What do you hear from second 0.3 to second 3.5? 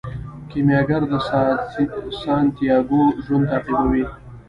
کیمیاګر د سانتیاګو ژوند